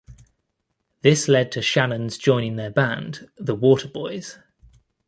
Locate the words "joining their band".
2.17-3.29